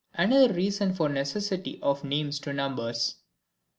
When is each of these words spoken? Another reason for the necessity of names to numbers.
Another 0.15 0.51
reason 0.51 0.95
for 0.95 1.07
the 1.09 1.13
necessity 1.13 1.77
of 1.83 2.03
names 2.03 2.39
to 2.39 2.51
numbers. 2.53 3.17